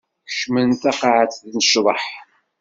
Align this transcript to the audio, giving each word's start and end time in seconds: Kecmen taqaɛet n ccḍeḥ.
Kecmen 0.27 0.69
taqaɛet 0.81 1.35
n 1.55 1.57
ccḍeḥ. 1.65 2.03